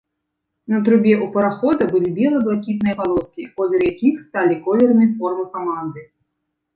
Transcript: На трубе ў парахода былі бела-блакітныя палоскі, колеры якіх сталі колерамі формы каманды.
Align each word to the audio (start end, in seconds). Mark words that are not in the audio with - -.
На 0.71 0.77
трубе 0.85 1.11
ў 1.17 1.25
парахода 1.35 1.83
былі 1.91 2.09
бела-блакітныя 2.15 2.95
палоскі, 3.01 3.45
колеры 3.61 3.83
якіх 3.93 4.15
сталі 4.25 4.57
колерамі 4.65 5.07
формы 5.21 5.45
каманды. 5.59 6.01